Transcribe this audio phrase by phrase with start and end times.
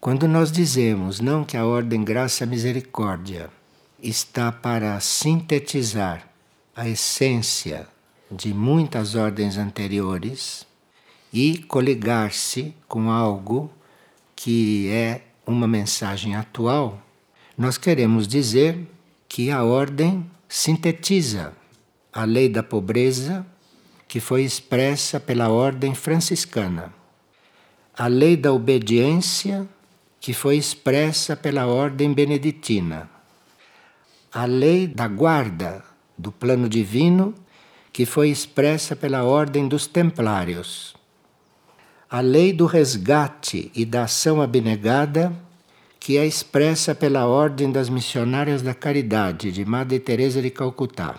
[0.00, 3.50] Quando nós dizemos não que a ordem graça misericórdia
[4.02, 6.26] está para sintetizar
[6.74, 7.86] a essência
[8.30, 10.66] de muitas ordens anteriores
[11.30, 13.70] e coligar-se com algo
[14.34, 16.98] que é uma mensagem atual,
[17.58, 18.78] nós queremos dizer
[19.28, 21.52] que a ordem sintetiza
[22.10, 23.44] a lei da pobreza
[24.08, 26.90] que foi expressa pela ordem franciscana,
[27.94, 29.68] a lei da obediência
[30.20, 33.08] que foi expressa pela ordem beneditina,
[34.30, 35.82] a lei da guarda
[36.16, 37.34] do plano divino
[37.90, 40.94] que foi expressa pela ordem dos templários,
[42.08, 45.32] a lei do resgate e da ação abnegada
[45.98, 51.18] que é expressa pela ordem das missionárias da caridade de Madre Teresa de Calcutá,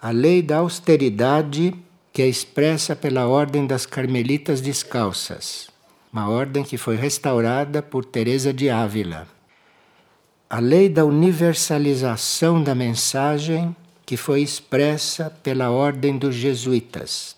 [0.00, 1.74] a lei da austeridade
[2.12, 5.71] que é expressa pela ordem das carmelitas descalças
[6.12, 9.26] uma ordem que foi restaurada por Teresa de Ávila.
[10.50, 17.34] A lei da universalização da mensagem que foi expressa pela ordem dos jesuítas.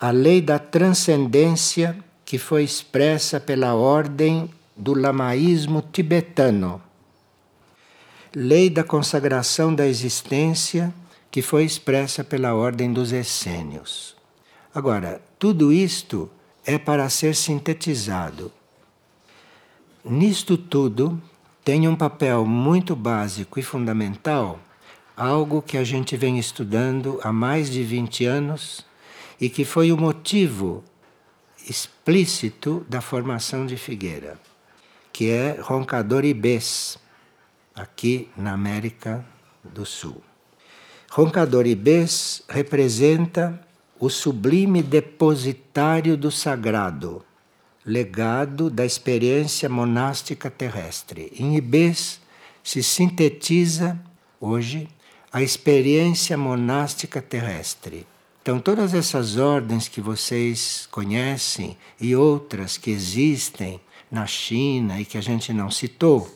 [0.00, 6.80] A lei da transcendência que foi expressa pela ordem do lamaísmo tibetano.
[8.34, 10.92] Lei da consagração da existência
[11.30, 14.16] que foi expressa pela ordem dos essênios.
[14.74, 16.30] Agora, tudo isto
[16.66, 18.50] é para ser sintetizado.
[20.04, 21.20] Nisto tudo
[21.64, 24.58] tem um papel muito básico e fundamental,
[25.16, 28.84] algo que a gente vem estudando há mais de 20 anos
[29.40, 30.84] e que foi o motivo
[31.68, 34.38] explícito da formação de Figueira,
[35.12, 36.98] que é roncador ibês,
[37.74, 39.24] aqui na América
[39.62, 40.22] do Sul.
[41.10, 43.63] Roncador ibês representa
[43.98, 47.24] o sublime depositário do sagrado,
[47.84, 51.32] legado da experiência monástica terrestre.
[51.38, 52.20] Em Ibês
[52.62, 53.98] se sintetiza
[54.40, 54.88] hoje
[55.32, 58.06] a experiência monástica terrestre.
[58.42, 63.80] Então, todas essas ordens que vocês conhecem e outras que existem
[64.10, 66.30] na China e que a gente não citou,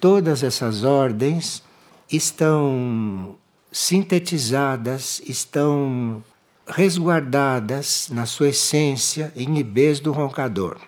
[0.00, 1.62] todas essas ordens
[2.10, 3.36] estão
[3.70, 6.22] sintetizadas, estão
[6.66, 10.78] resguardadas na sua essência em ibês do roncador.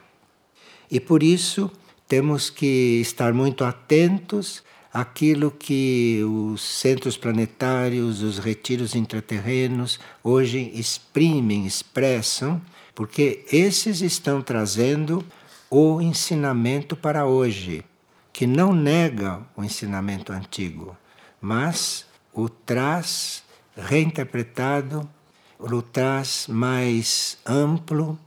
[0.91, 1.71] E por isso
[2.09, 11.67] temos que estar muito atentos àquilo que os centros planetários, os retiros intraterrenos hoje exprimem,
[11.67, 12.63] expressam,
[12.95, 15.25] porque esses estão trazendo
[15.69, 17.85] o ensinamento para hoje,
[18.33, 20.97] que não nega o ensinamento antigo,
[21.41, 23.43] mas o traz
[23.77, 25.09] reinterpretado
[25.59, 28.19] o traz mais amplo,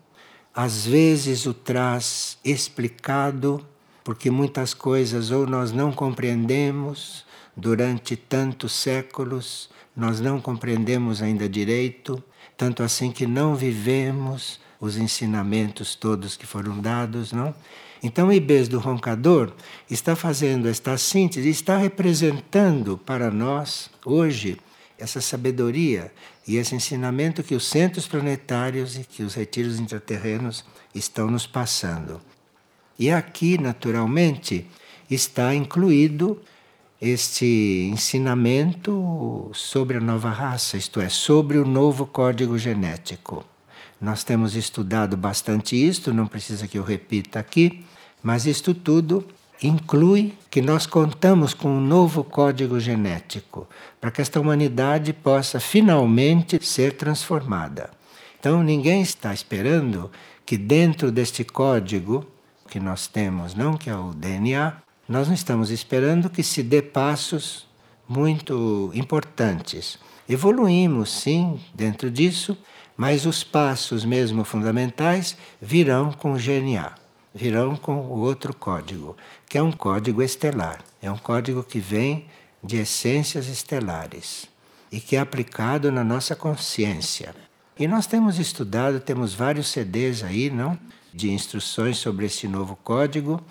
[0.53, 3.65] às vezes o traz explicado,
[4.03, 7.25] porque muitas coisas ou nós não compreendemos
[7.55, 12.21] durante tantos séculos, nós não compreendemos ainda direito,
[12.57, 17.53] tanto assim que não vivemos os ensinamentos todos que foram dados, não?
[18.01, 19.51] Então, o Ibês do Roncador
[19.89, 24.57] está fazendo esta síntese, está representando para nós, hoje,
[24.99, 26.11] essa sabedoria
[26.47, 32.21] e esse ensinamento que os centros planetários e que os retiros intraterrenos estão nos passando.
[32.97, 34.67] E aqui, naturalmente,
[35.09, 36.41] está incluído
[37.01, 43.45] este ensinamento sobre a nova raça, isto é, sobre o novo código genético.
[44.01, 47.85] Nós temos estudado bastante isto, não precisa que eu repita aqui,
[48.21, 49.25] mas isto tudo
[49.61, 53.67] inclui que nós contamos com um novo código genético
[53.99, 57.89] para que esta humanidade possa finalmente ser transformada.
[58.39, 60.09] Então ninguém está esperando
[60.45, 62.25] que dentro deste código
[62.69, 64.73] que nós temos, não que é o DNA,
[65.07, 67.67] nós não estamos esperando que se dê passos
[68.07, 69.99] muito importantes.
[70.27, 72.57] Evoluímos sim dentro disso,
[72.95, 76.98] mas os passos mesmo fundamentais virão com o GNA
[77.33, 79.15] virão com o outro código,
[79.47, 80.83] que é um código estelar.
[81.01, 82.25] É um código que vem
[82.63, 84.47] de essências estelares
[84.91, 87.35] e que é aplicado na nossa consciência.
[87.77, 90.77] E nós temos estudado, temos vários CDs aí, não?
[91.13, 93.41] De instruções sobre esse novo código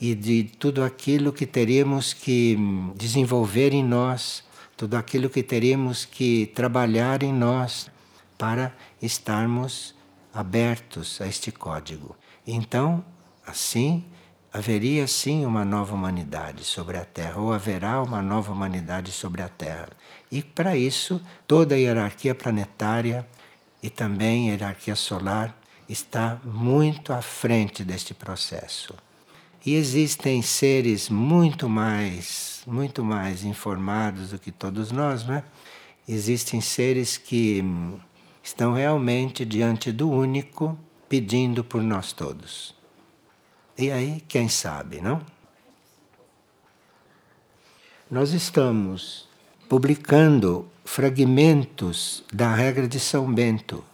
[0.00, 2.56] e de tudo aquilo que teríamos que
[2.96, 4.44] desenvolver em nós,
[4.76, 7.90] tudo aquilo que teríamos que trabalhar em nós
[8.38, 9.94] para estarmos
[10.32, 12.16] abertos a este código.
[12.46, 13.04] Então,
[13.46, 14.04] Assim,
[14.52, 19.48] haveria sim uma nova humanidade sobre a Terra, ou haverá uma nova humanidade sobre a
[19.48, 19.88] Terra.
[20.30, 23.26] E para isso, toda a hierarquia planetária
[23.82, 25.56] e também a hierarquia solar
[25.88, 28.94] está muito à frente deste processo.
[29.64, 35.44] E existem seres muito mais, muito mais informados do que todos nós, não é?
[36.08, 37.64] Existem seres que
[38.42, 40.78] estão realmente diante do único
[41.08, 42.75] pedindo por nós todos.
[43.78, 45.20] E aí, quem sabe, não?
[48.10, 49.28] Nós estamos
[49.68, 53.84] publicando fragmentos da regra de São Bento.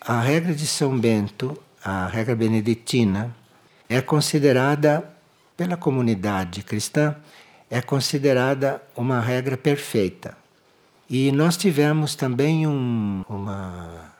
[0.00, 3.34] A regra de São Bento, a regra beneditina,
[3.88, 5.08] é considerada
[5.56, 7.16] pela comunidade cristã
[7.72, 10.36] é considerada uma regra perfeita.
[11.08, 14.12] E nós tivemos também um, uma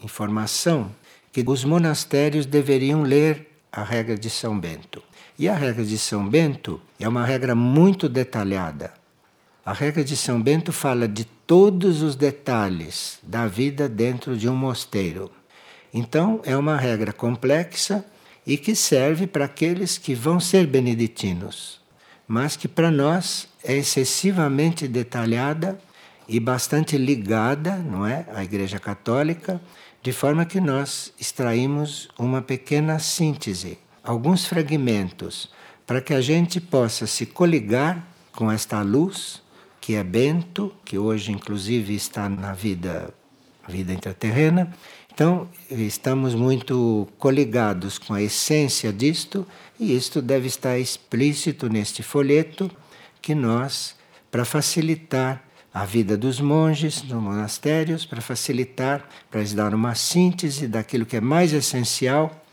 [0.00, 0.90] informação
[1.30, 5.02] que os monastérios deveriam ler a regra de São Bento.
[5.38, 8.92] E a regra de São Bento é uma regra muito detalhada.
[9.64, 14.56] A regra de São Bento fala de todos os detalhes da vida dentro de um
[14.56, 15.30] mosteiro.
[15.92, 18.04] Então, é uma regra complexa
[18.46, 21.80] e que serve para aqueles que vão ser beneditinos,
[22.26, 25.78] mas que para nós é excessivamente detalhada
[26.26, 29.60] e bastante ligada, não é, à Igreja Católica
[30.02, 35.50] de forma que nós extraímos uma pequena síntese, alguns fragmentos,
[35.86, 39.42] para que a gente possa se coligar com esta luz
[39.80, 43.14] que é Bento, que hoje inclusive está na vida
[43.68, 44.72] vida intraterrena.
[45.12, 49.46] Então, estamos muito coligados com a essência disto,
[49.78, 52.70] e isto deve estar explícito neste folheto
[53.20, 53.94] que nós,
[54.30, 55.44] para facilitar
[55.78, 61.20] a vida dos monges nos monastérios para facilitar, para dar uma síntese daquilo que é
[61.20, 62.44] mais essencial.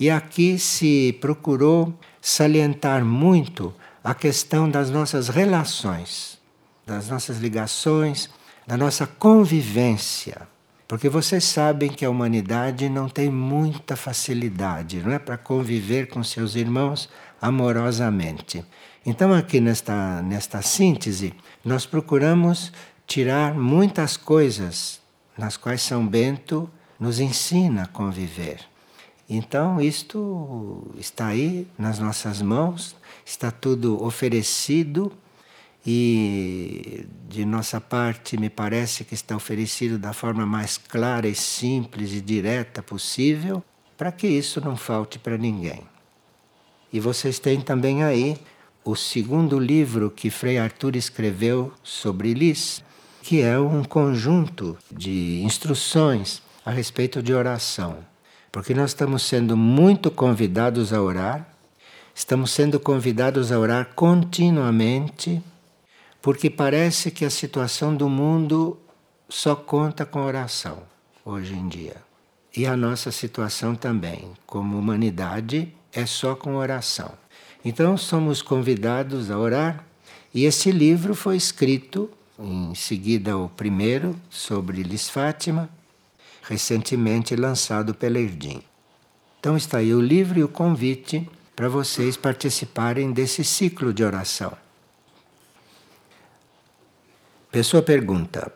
[0.00, 6.40] E aqui se procurou salientar muito a questão das nossas relações,
[6.84, 8.28] das nossas ligações,
[8.66, 10.42] da nossa convivência.
[10.88, 16.24] Porque vocês sabem que a humanidade não tem muita facilidade, não é para conviver com
[16.24, 17.08] seus irmãos
[17.40, 18.64] amorosamente.
[19.04, 21.34] Então aqui nesta nesta síntese
[21.64, 22.72] nós procuramos
[23.06, 25.00] tirar muitas coisas
[25.36, 28.60] nas quais São Bento nos ensina a conviver.
[29.28, 32.94] Então, isto está aí nas nossas mãos,
[33.24, 35.12] está tudo oferecido
[35.86, 42.12] e de nossa parte me parece que está oferecido da forma mais clara e simples
[42.12, 43.64] e direta possível,
[43.96, 45.82] para que isso não falte para ninguém.
[46.92, 48.36] E vocês têm também aí
[48.84, 52.82] o segundo livro que Frei Arthur escreveu sobre Lis,
[53.22, 57.98] que é um conjunto de instruções a respeito de oração.
[58.50, 61.48] Porque nós estamos sendo muito convidados a orar,
[62.14, 65.42] estamos sendo convidados a orar continuamente,
[66.20, 68.78] porque parece que a situação do mundo
[69.28, 70.82] só conta com oração
[71.24, 71.96] hoje em dia.
[72.54, 77.21] E a nossa situação também, como humanidade, é só com oração.
[77.64, 79.84] Então somos convidados a orar,
[80.34, 85.68] e esse livro foi escrito, em seguida o primeiro, sobre Lis Fátima,
[86.42, 88.62] recentemente lançado pela Erdim.
[89.38, 94.52] Então está aí o livro e o convite para vocês participarem desse ciclo de oração.
[97.50, 98.52] Pessoa pergunta: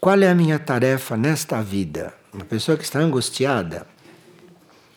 [0.00, 2.12] Qual é a minha tarefa nesta vida?
[2.32, 3.86] Uma pessoa que está angustiada.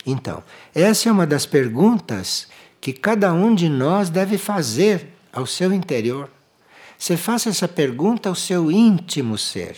[0.05, 0.43] Então,
[0.75, 2.47] essa é uma das perguntas
[2.83, 6.29] que cada um de nós deve fazer ao seu interior.
[6.99, 9.77] Você faça essa pergunta ao seu íntimo ser.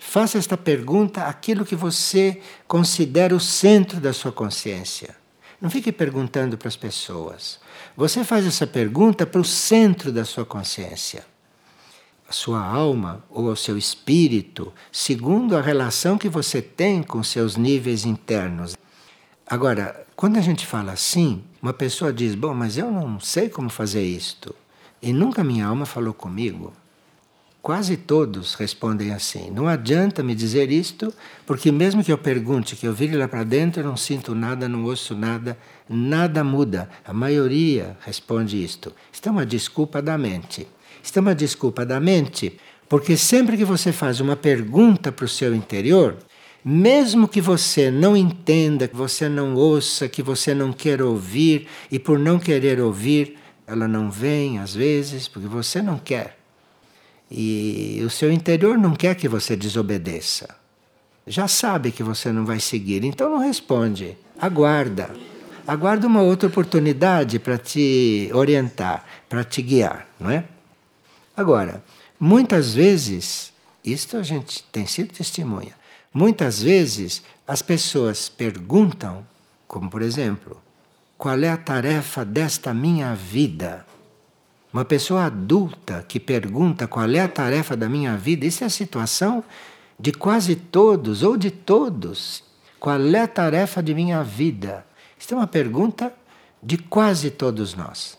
[0.00, 5.14] Faça esta pergunta àquilo que você considera o centro da sua consciência.
[5.60, 7.60] Não fique perguntando para as pessoas.
[7.96, 11.24] Você faz essa pergunta para o centro da sua consciência.
[12.28, 17.56] A sua alma ou ao seu espírito, segundo a relação que você tem com seus
[17.56, 18.74] níveis internos.
[19.52, 23.68] Agora, quando a gente fala assim, uma pessoa diz: Bom, mas eu não sei como
[23.68, 24.54] fazer isto.
[25.02, 26.72] E nunca minha alma falou comigo.
[27.60, 29.50] Quase todos respondem assim.
[29.50, 31.12] Não adianta me dizer isto,
[31.44, 34.66] porque mesmo que eu pergunte, que eu vire lá para dentro, eu não sinto nada,
[34.66, 36.88] não ouço nada, nada muda.
[37.04, 38.90] A maioria responde isto.
[39.12, 40.66] Isto é uma desculpa da mente.
[41.02, 45.28] Isto é uma desculpa da mente, porque sempre que você faz uma pergunta para o
[45.28, 46.16] seu interior,
[46.64, 51.98] mesmo que você não entenda, que você não ouça, que você não queira ouvir, e
[51.98, 56.38] por não querer ouvir, ela não vem às vezes, porque você não quer.
[57.30, 60.54] E o seu interior não quer que você desobedeça.
[61.26, 64.16] Já sabe que você não vai seguir, então não responde.
[64.38, 65.10] Aguarda.
[65.66, 70.44] Aguarda uma outra oportunidade para te orientar, para te guiar, não é?
[71.36, 71.82] Agora,
[72.18, 73.52] muitas vezes,
[73.84, 75.72] isto a gente tem sido testemunha,
[76.12, 79.26] Muitas vezes as pessoas perguntam,
[79.66, 80.60] como por exemplo,
[81.16, 83.86] qual é a tarefa desta minha vida.
[84.72, 88.70] Uma pessoa adulta que pergunta qual é a tarefa da minha vida, isso é a
[88.70, 89.42] situação
[89.98, 92.42] de quase todos ou de todos.
[92.80, 94.84] Qual é a tarefa de minha vida?
[95.18, 96.12] Isso é uma pergunta
[96.62, 98.18] de quase todos nós.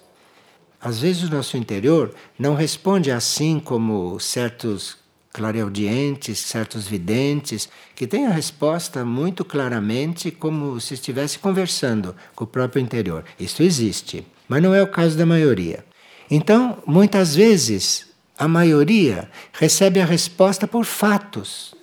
[0.79, 5.02] Às vezes o nosso interior não responde assim como certos
[5.33, 12.47] clareaudientes, certos videntes, que têm a resposta muito claramente, como se estivesse conversando com o
[12.47, 13.25] próprio interior.
[13.39, 15.83] Isso existe, mas não é o caso da maioria.
[16.29, 21.73] Então, muitas vezes, a maioria recebe a resposta por fatos.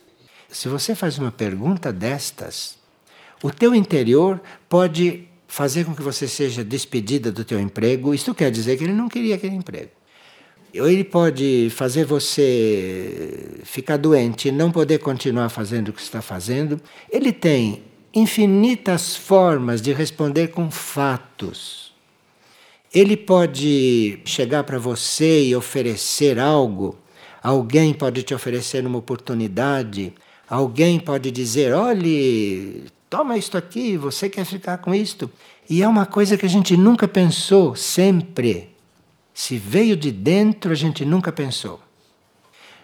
[0.48, 2.78] Se você faz uma pergunta destas,
[3.42, 8.14] o teu interior pode fazer com que você seja despedida do teu emprego.
[8.14, 9.90] Isso quer dizer que ele não queria aquele emprego.
[10.72, 16.80] Ele pode fazer você ficar doente e não poder continuar fazendo o que está fazendo.
[17.10, 17.82] Ele tem
[18.14, 21.92] infinitas formas de responder com fatos.
[22.92, 26.96] Ele pode chegar para você e oferecer algo.
[27.42, 30.12] Alguém pode te oferecer uma oportunidade.
[30.48, 35.30] Alguém pode dizer: olhe, toma isto aqui, você quer ficar com isto.
[35.68, 38.70] E é uma coisa que a gente nunca pensou, sempre.
[39.40, 41.80] Se veio de dentro, a gente nunca pensou.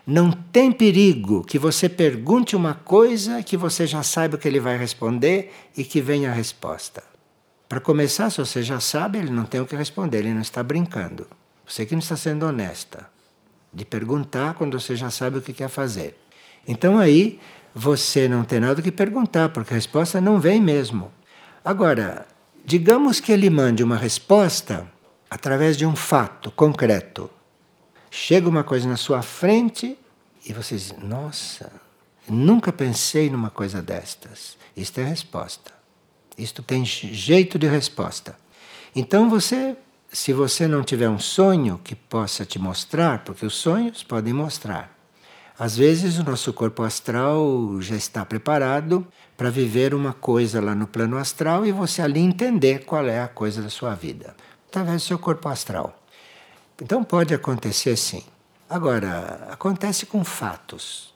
[0.07, 4.79] Não tem perigo que você pergunte uma coisa que você já saiba que ele vai
[4.79, 7.05] responder e que venha a resposta.
[7.69, 10.63] Para começar, se você já sabe, ele não tem o que responder, ele não está
[10.63, 11.27] brincando.
[11.67, 13.07] Você que não está sendo honesta
[13.71, 16.17] de perguntar quando você já sabe o que quer fazer.
[16.67, 17.39] Então aí
[17.75, 21.13] você não tem nada que perguntar, porque a resposta não vem mesmo.
[21.63, 22.27] Agora,
[22.65, 24.96] digamos que ele mande uma resposta
[25.31, 27.31] através de um fato concreto.
[28.11, 29.99] Chega uma coisa na sua frente
[30.45, 31.71] e você diz: Nossa,
[32.29, 34.57] nunca pensei numa coisa destas.
[34.77, 35.73] Isto é resposta.
[36.39, 38.37] Isto tem jeito de resposta.
[38.95, 39.77] Então você,
[40.13, 44.95] se você não tiver um sonho que possa te mostrar, porque os sonhos podem mostrar.
[45.59, 49.07] Às vezes o nosso corpo astral já está preparado
[49.39, 53.29] para viver uma coisa lá no plano astral e você ali entender qual é a
[53.29, 54.37] coisa da sua vida
[54.69, 55.99] através do seu corpo astral.
[56.81, 58.23] Então pode acontecer sim.
[58.69, 61.15] Agora, acontece com fatos,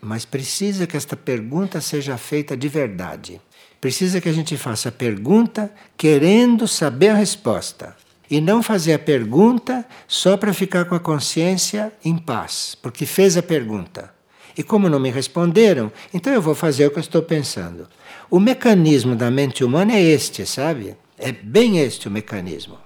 [0.00, 3.40] mas precisa que esta pergunta seja feita de verdade.
[3.80, 7.96] Precisa que a gente faça a pergunta querendo saber a resposta.
[8.30, 13.36] E não fazer a pergunta só para ficar com a consciência em paz, porque fez
[13.36, 14.12] a pergunta.
[14.56, 17.88] E como não me responderam, então eu vou fazer o que eu estou pensando.
[18.30, 20.96] O mecanismo da mente humana é este, sabe?
[21.22, 22.78] É bem este o mecanismo.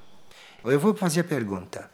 [0.64, 1.88] Eu vou fazer a pergunta.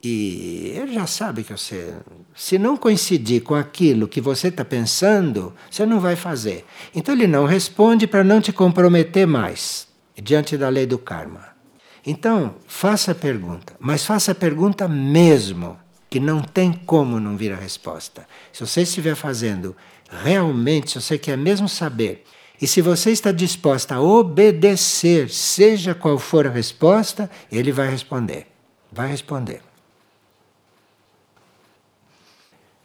[0.00, 1.94] E ele já sabe que você.
[2.34, 6.64] Se não coincidir com aquilo que você está pensando, você não vai fazer.
[6.94, 11.48] Então ele não responde para não te comprometer mais diante da lei do karma.
[12.06, 15.78] Então, faça a pergunta, mas faça a pergunta mesmo,
[16.10, 18.26] que não tem como não vir a resposta.
[18.52, 19.76] Se você estiver fazendo
[20.10, 22.24] realmente, se você quer mesmo saber
[22.62, 28.46] e se você está disposta a obedecer, seja qual for a resposta, ele vai responder.
[28.92, 29.60] Vai responder.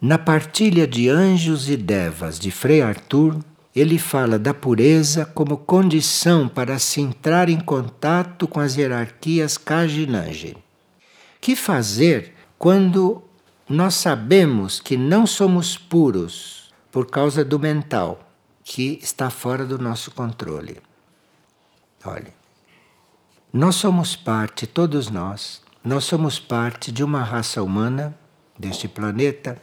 [0.01, 3.37] Na partilha de Anjos e Devas de Frei Arthur,
[3.75, 10.57] ele fala da pureza como condição para se entrar em contato com as hierarquias Kajinanji.
[11.39, 13.21] Que fazer quando
[13.69, 18.26] nós sabemos que não somos puros por causa do mental?
[18.69, 20.77] Que está fora do nosso controle.
[22.03, 22.33] Olhe,
[23.51, 28.15] nós somos parte, todos nós, nós somos parte de uma raça humana
[28.59, 29.57] deste planeta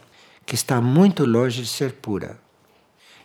[0.47, 2.41] que está muito longe de ser pura.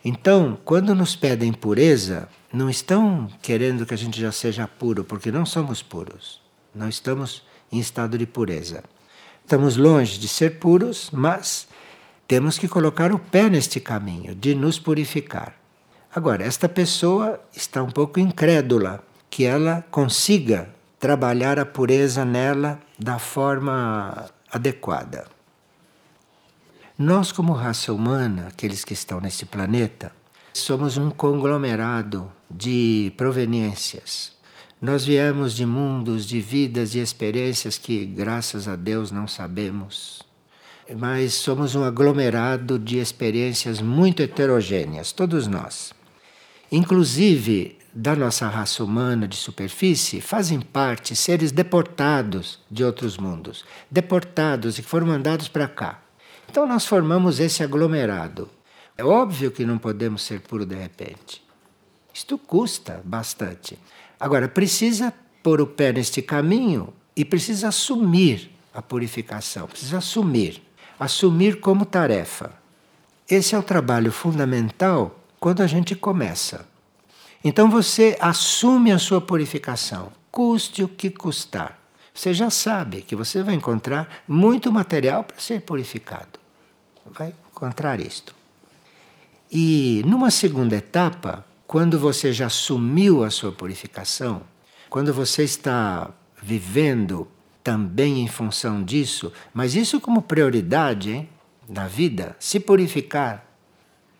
[0.04, 5.32] Então, quando nos pedem pureza, não estão querendo que a gente já seja puro, porque
[5.32, 6.42] não somos puros.
[6.76, 8.84] Não estamos em estado de pureza.
[9.46, 11.70] Estamos longe de ser puros, mas
[12.28, 15.59] temos que colocar o pé neste caminho de nos purificar.
[16.14, 20.68] Agora, esta pessoa está um pouco incrédula que ela consiga
[21.00, 25.28] trabalhar a pureza nela da forma adequada.
[26.98, 30.12] Nós, como raça humana, aqueles que estão nesse planeta,
[30.52, 34.36] somos um conglomerado de proveniências.
[34.82, 40.24] Nós viemos de mundos, de vidas e experiências que, graças a Deus, não sabemos.
[40.98, 45.99] Mas somos um aglomerado de experiências muito heterogêneas, todos nós
[46.72, 54.78] inclusive da nossa raça humana de superfície, fazem parte seres deportados de outros mundos, deportados
[54.78, 56.02] e que foram mandados para cá.
[56.50, 58.50] Então nós formamos esse aglomerado.
[58.98, 61.44] É óbvio que não podemos ser puro de repente.
[62.14, 63.78] Isto custa bastante.
[64.20, 70.62] Agora, precisa pôr o pé neste caminho e precisa assumir a purificação, precisa assumir,
[71.00, 72.52] assumir como tarefa.
[73.30, 76.68] Esse é o trabalho fundamental quando a gente começa.
[77.44, 81.80] Então você assume a sua purificação, custe o que custar.
[82.14, 86.40] Você já sabe que você vai encontrar muito material para ser purificado.
[87.06, 88.36] Vai encontrar isto.
[89.52, 94.42] E numa segunda etapa, quando você já assumiu a sua purificação,
[94.90, 97.28] quando você está vivendo
[97.64, 101.30] também em função disso, mas isso como prioridade hein,
[101.68, 103.46] na vida, se purificar.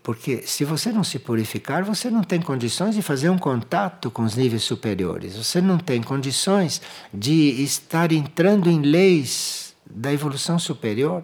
[0.10, 4.24] Porque se você não se purificar, você não tem condições de fazer um contato com
[4.24, 5.36] os níveis superiores.
[5.36, 6.82] Você não tem condições
[7.14, 11.22] de estar entrando em leis da evolução superior.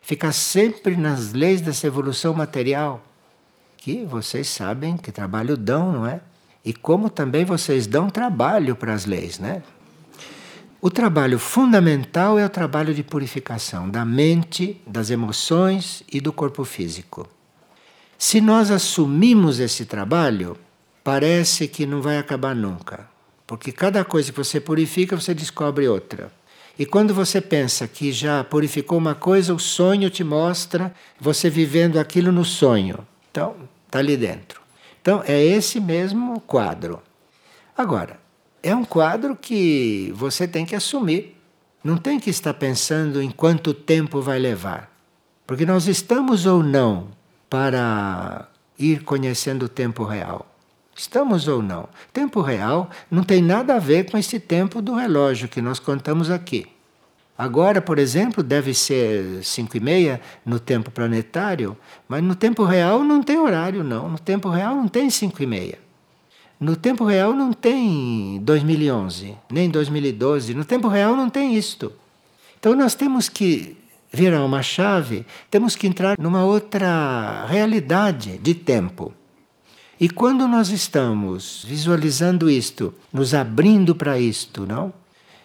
[0.00, 3.02] Ficar sempre nas leis dessa evolução material.
[3.76, 6.20] Que vocês sabem que trabalho dão, não é?
[6.64, 9.64] E como também vocês dão trabalho para as leis, né?
[10.80, 16.64] O trabalho fundamental é o trabalho de purificação da mente, das emoções e do corpo
[16.64, 17.28] físico.
[18.20, 20.58] Se nós assumimos esse trabalho,
[21.04, 23.08] parece que não vai acabar nunca.
[23.46, 26.32] Porque cada coisa que você purifica, você descobre outra.
[26.76, 31.96] E quando você pensa que já purificou uma coisa, o sonho te mostra você vivendo
[31.96, 33.06] aquilo no sonho.
[33.30, 33.54] Então,
[33.86, 34.60] está ali dentro.
[35.00, 37.00] Então, é esse mesmo quadro.
[37.76, 38.18] Agora,
[38.64, 41.36] é um quadro que você tem que assumir.
[41.84, 44.90] Não tem que estar pensando em quanto tempo vai levar.
[45.46, 47.16] Porque nós estamos ou não
[47.48, 50.46] para ir conhecendo o tempo real.
[50.94, 51.88] Estamos ou não?
[52.12, 56.30] Tempo real não tem nada a ver com esse tempo do relógio que nós contamos
[56.30, 56.66] aqui.
[57.38, 61.76] Agora, por exemplo, deve ser 5 e meia no tempo planetário,
[62.08, 64.08] mas no tempo real não tem horário, não.
[64.08, 65.78] No tempo real não tem 5 e meia.
[66.58, 70.52] No tempo real não tem 2011, nem 2012.
[70.52, 71.92] No tempo real não tem isto.
[72.58, 73.77] Então nós temos que
[74.12, 79.12] virar uma chave, temos que entrar numa outra realidade de tempo.
[80.00, 84.92] E quando nós estamos visualizando isto, nos abrindo para isto, não?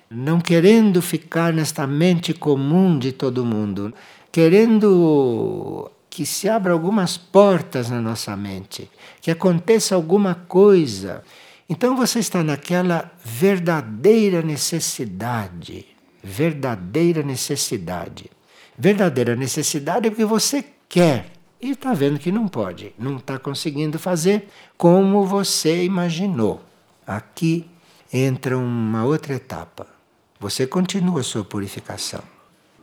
[0.10, 3.92] Não querendo ficar nesta mente comum de todo mundo,
[4.32, 8.88] querendo que se abra algumas portas na nossa mente,
[9.20, 11.24] que aconteça alguma coisa.
[11.68, 15.88] Então você está naquela verdadeira necessidade,
[16.24, 18.30] verdadeira necessidade.
[18.78, 21.28] Verdadeira necessidade é porque você quer
[21.62, 26.62] e está vendo que não pode, não está conseguindo fazer como você imaginou.
[27.08, 27.66] Aqui
[28.12, 29.88] entra uma outra etapa.
[30.40, 32.22] Você continua a sua purificação.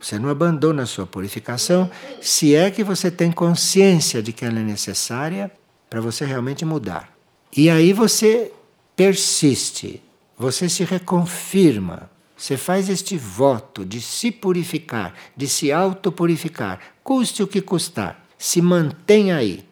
[0.01, 4.59] Você não abandona a sua purificação se é que você tem consciência de que ela
[4.59, 5.51] é necessária
[5.87, 7.15] para você realmente mudar.
[7.55, 8.51] E aí você
[8.95, 10.01] persiste,
[10.37, 12.09] você se reconfirma,
[12.41, 18.59] você faz este voto de se purificar, de se autopurificar, custe o que custar, se
[18.63, 19.63] mantém aí.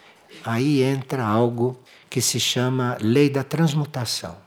[0.45, 4.37] Aí entra algo que se chama lei da transmutação.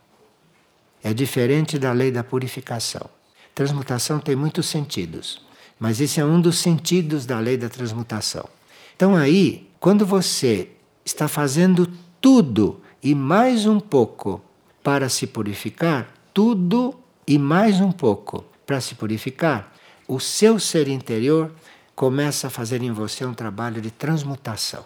[1.03, 3.11] É diferente da lei da purificação.
[3.57, 5.45] Transmutação tem muitos sentidos.
[5.77, 8.49] Mas esse é um dos sentidos da lei da transmutação.
[8.95, 10.69] Então, aí, quando você
[11.05, 14.41] está fazendo tudo e mais um pouco
[14.81, 17.02] para se purificar, tudo
[17.33, 19.73] e mais um pouco para se purificar,
[20.07, 21.51] o seu ser interior
[21.95, 24.85] começa a fazer em você um trabalho de transmutação.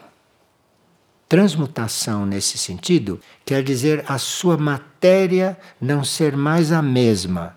[1.29, 7.57] Transmutação, nesse sentido, quer dizer a sua matéria não ser mais a mesma,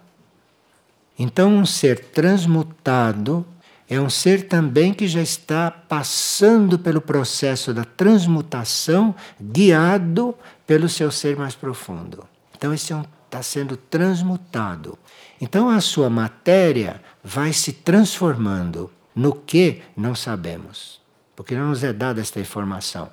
[1.19, 3.45] então, um ser transmutado
[3.89, 10.33] é um ser também que já está passando pelo processo da transmutação, guiado
[10.65, 12.23] pelo seu ser mais profundo.
[12.55, 12.95] Então, esse é
[13.29, 14.97] está sendo transmutado.
[15.39, 20.99] Então, a sua matéria vai se transformando no que não sabemos,
[21.35, 23.09] porque não nos é dada esta informação.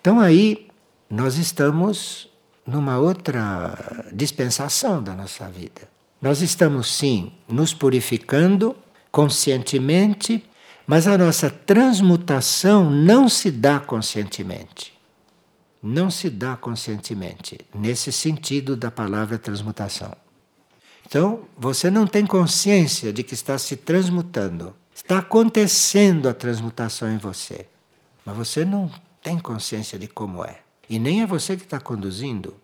[0.00, 0.68] Então, aí
[1.08, 2.28] nós estamos
[2.66, 5.82] numa outra dispensação da nossa vida.
[6.20, 8.74] Nós estamos sim nos purificando
[9.12, 10.44] conscientemente,
[10.86, 14.97] mas a nossa transmutação não se dá conscientemente.
[15.82, 20.12] Não se dá conscientemente, nesse sentido da palavra transmutação.
[21.06, 24.74] Então, você não tem consciência de que está se transmutando.
[24.94, 27.66] Está acontecendo a transmutação em você.
[28.24, 28.90] Mas você não
[29.22, 30.60] tem consciência de como é.
[30.90, 32.56] E nem é você que está conduzindo.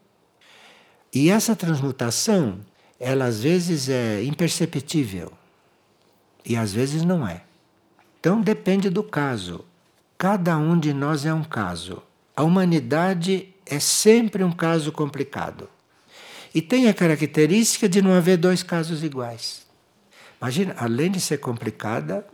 [1.12, 2.60] E essa transmutação
[2.98, 5.32] ela às vezes é imperceptível
[6.44, 7.42] e às vezes não é.
[8.18, 9.64] Então depende do caso.
[10.16, 12.02] Cada um de nós é um caso.
[12.36, 15.68] A humanidade é sempre um caso complicado.
[16.54, 19.64] E tem a característica de não haver dois casos iguais.
[20.40, 22.26] Imagina, além de ser complicada,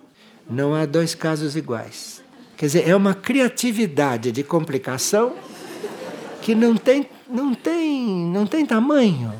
[0.48, 2.22] não há dois casos iguais.
[2.56, 5.36] Quer dizer, é uma criatividade de complicação
[6.42, 9.32] que não tem, não tem, não tem tamanho.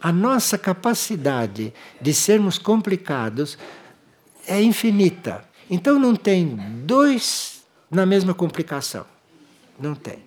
[0.00, 3.58] A nossa capacidade de sermos complicados
[4.46, 5.44] é infinita.
[5.68, 9.04] Então não tem dois na mesma complicação.
[9.78, 10.24] Não tem.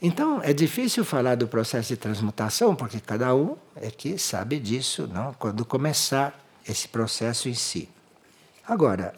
[0.00, 5.06] Então é difícil falar do processo de transmutação, porque cada um é que sabe disso
[5.06, 5.32] não?
[5.34, 7.88] quando começar esse processo em si.
[8.66, 9.14] Agora,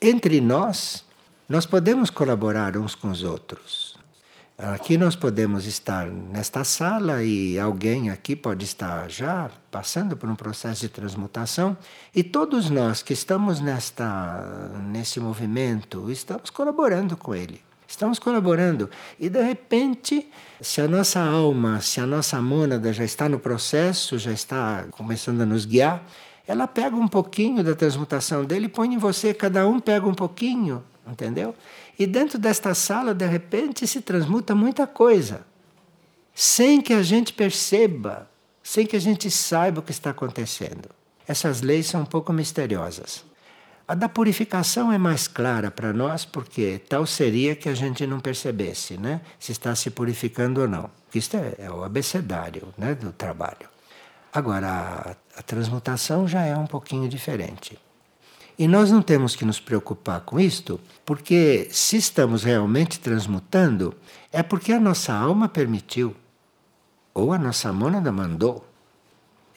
[0.00, 1.04] entre nós,
[1.48, 3.98] nós podemos colaborar uns com os outros.
[4.58, 10.36] Aqui nós podemos estar nesta sala e alguém aqui pode estar já passando por um
[10.36, 11.74] processo de transmutação
[12.14, 17.62] e todos nós que estamos nesta nesse movimento estamos colaborando com ele.
[17.90, 23.28] Estamos colaborando e de repente, se a nossa alma, se a nossa mônada já está
[23.28, 26.00] no processo, já está começando a nos guiar,
[26.46, 30.14] ela pega um pouquinho da transmutação dele e põe em você, cada um pega um
[30.14, 31.52] pouquinho, entendeu?
[31.98, 35.44] E dentro desta sala, de repente, se transmuta muita coisa,
[36.32, 38.30] sem que a gente perceba,
[38.62, 40.88] sem que a gente saiba o que está acontecendo.
[41.26, 43.24] Essas leis são um pouco misteriosas.
[43.90, 48.20] A da purificação é mais clara para nós, porque tal seria que a gente não
[48.20, 49.20] percebesse, né?
[49.36, 50.88] Se está se purificando ou não.
[51.12, 53.68] Isto é, é o abecedário né, do trabalho.
[54.32, 57.76] Agora, a, a transmutação já é um pouquinho diferente.
[58.56, 63.92] E nós não temos que nos preocupar com isto, porque se estamos realmente transmutando,
[64.30, 66.14] é porque a nossa alma permitiu,
[67.12, 68.69] ou a nossa mônada mandou.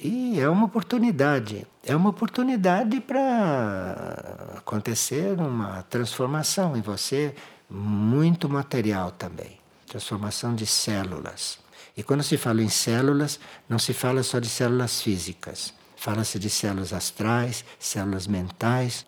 [0.04, 7.34] E é uma oportunidade, é uma oportunidade para acontecer uma transformação em você
[7.70, 11.60] muito material também transformação de células.
[11.96, 13.40] E quando se fala em células,
[13.70, 15.72] não se fala só de células físicas,
[16.04, 19.06] Fala-se de células astrais, células mentais.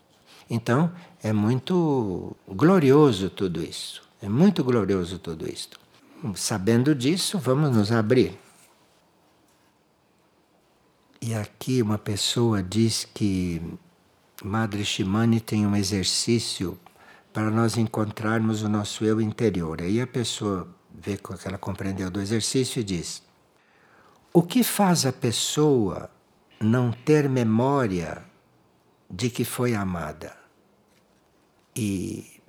[0.50, 0.90] Então,
[1.22, 4.02] é muito glorioso tudo isso.
[4.22, 5.78] É muito glorioso tudo isto.
[6.36, 8.40] Sabendo disso, vamos nos abrir.
[11.22, 13.62] E aqui uma pessoa diz que
[14.44, 16.78] Madre Shimani tem um exercício
[17.34, 19.82] para nós encontrarmos o nosso eu interior.
[19.82, 23.24] Aí a pessoa vê que ela compreendeu do exercício e diz:
[24.34, 26.10] O que faz a pessoa
[26.60, 28.24] não ter memória
[29.10, 30.36] de que foi amada.
[31.76, 32.42] E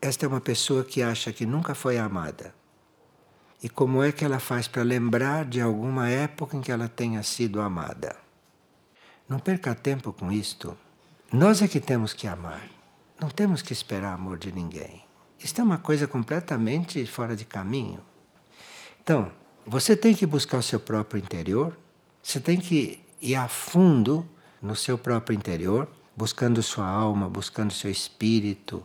[0.00, 2.54] esta é uma pessoa que acha que nunca foi amada.
[3.64, 7.22] E como é que ela faz para lembrar de alguma época em que ela tenha
[7.22, 8.14] sido amada?
[9.26, 10.76] Não perca tempo com isto.
[11.32, 12.68] Nós é que temos que amar.
[13.18, 15.02] Não temos que esperar amor de ninguém.
[15.42, 18.00] Isto é uma coisa completamente fora de caminho.
[19.02, 19.32] Então,
[19.64, 21.74] você tem que buscar o seu próprio interior,
[22.22, 24.28] você tem que ir a fundo
[24.60, 28.84] no seu próprio interior, buscando sua alma, buscando seu espírito,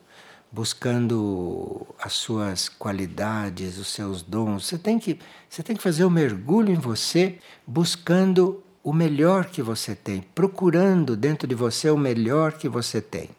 [0.52, 4.66] buscando as suas qualidades, os seus dons.
[4.68, 9.46] Você tem que, você tem que fazer o um mergulho em você, buscando o melhor
[9.46, 13.30] que você tem, procurando dentro de você o melhor que você tem.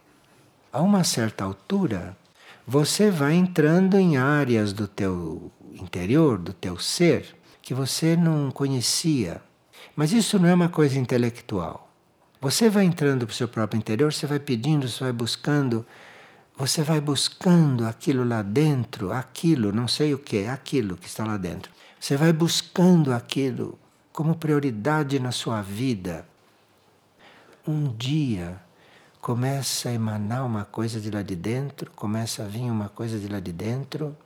[0.72, 2.16] A uma certa altura,
[2.66, 9.42] você vai entrando em áreas do teu interior, do teu ser, que você não conhecia.
[9.96, 11.90] Mas isso não é uma coisa intelectual.
[12.40, 15.84] Você vai entrando para o seu próprio interior, você vai pedindo, você vai buscando,
[16.60, 21.36] você vai buscando aquilo lá dentro, aquilo, não sei o que, aquilo que está lá
[21.36, 21.72] dentro.
[21.98, 23.78] Você vai buscando aquilo
[24.12, 26.26] como prioridade na sua vida.
[27.66, 28.60] Um dia
[29.20, 33.26] começa a emanar uma coisa de lá de dentro, começa a vir uma coisa de
[33.26, 34.16] lá de dentro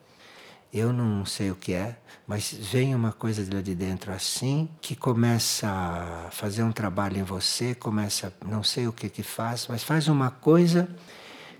[0.74, 4.68] eu não sei o que é, mas vem uma coisa de lá de dentro assim,
[4.80, 9.68] que começa a fazer um trabalho em você, começa, não sei o que que faz,
[9.68, 10.88] mas faz uma coisa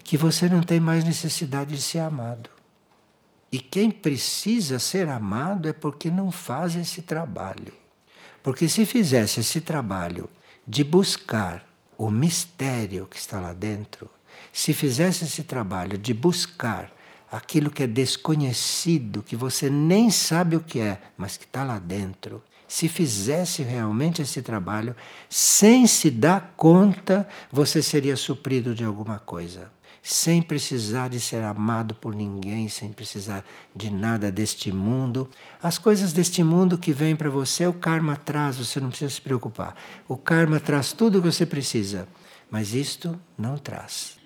[0.05, 2.51] que você não tem mais necessidade de ser amado.
[3.51, 7.73] E quem precisa ser amado é porque não faz esse trabalho.
[8.43, 10.29] Porque se fizesse esse trabalho
[10.67, 14.11] de buscar o mistério que está lá dentro,
[14.53, 16.93] se fizesse esse trabalho de buscar
[17.31, 21.79] aquilo que é desconhecido, que você nem sabe o que é, mas que está lá
[21.79, 22.43] dentro.
[22.69, 24.95] Se fizesse realmente esse trabalho,
[25.29, 29.71] sem se dar conta, você seria suprido de alguma coisa.
[30.07, 33.43] Sem precisar de ser amado por ninguém, sem precisar
[33.75, 35.31] de nada deste mundo.
[35.63, 39.21] As coisas deste mundo que vêm para você, o karma traz, você não precisa se
[39.23, 39.75] preocupar.
[40.07, 42.07] O karma traz tudo o que você precisa,
[42.51, 44.19] mas isto não traz.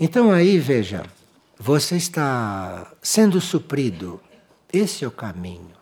[0.00, 1.04] Então aí, veja,
[1.58, 4.18] você está sendo suprido.
[4.72, 5.72] Esse é o caminho.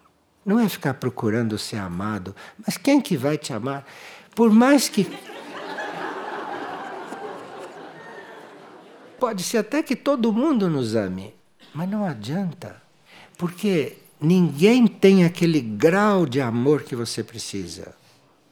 [0.45, 2.35] Não é ficar procurando ser amado.
[2.67, 3.87] Mas quem que vai te amar?
[4.35, 5.07] Por mais que.
[9.23, 11.33] Pode ser até que todo mundo nos ame,
[11.73, 12.83] mas não adianta.
[13.39, 17.95] Porque ninguém tem aquele grau de amor que você precisa.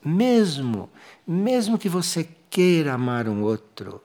[0.04, 0.88] Mesmo,
[1.26, 4.00] mesmo que você queira amar um outro,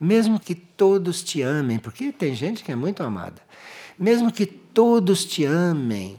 [0.00, 3.42] mesmo que todos te amem, porque tem gente que é muito amada,
[3.98, 6.16] mesmo que todos te amem,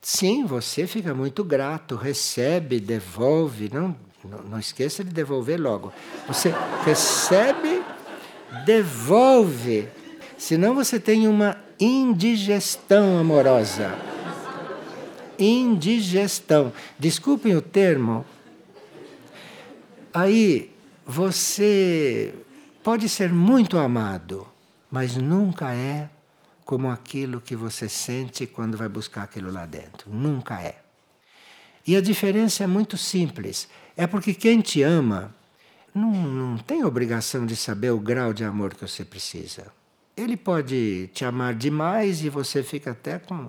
[0.00, 5.92] sim, você fica muito grato, recebe, devolve, não, não, não esqueça de devolver logo.
[6.28, 7.82] Você recebe,
[8.64, 9.88] devolve,
[10.36, 13.94] senão você tem uma indigestão amorosa.
[15.38, 16.72] Indigestão.
[16.98, 18.24] Desculpem o termo,
[20.14, 20.70] Aí
[21.04, 22.32] você
[22.84, 24.46] pode ser muito amado,
[24.88, 26.08] mas nunca é
[26.64, 30.08] como aquilo que você sente quando vai buscar aquilo lá dentro.
[30.08, 30.80] Nunca é.
[31.84, 33.68] E a diferença é muito simples.
[33.96, 35.34] É porque quem te ama
[35.94, 39.72] não, não tem obrigação de saber o grau de amor que você precisa.
[40.16, 43.48] Ele pode te amar demais e você fica até com.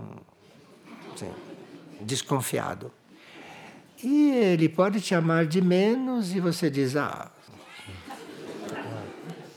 [1.14, 1.32] Assim,
[2.02, 2.92] desconfiado.
[4.04, 7.32] E ele pode te amar de menos e você diz, ah.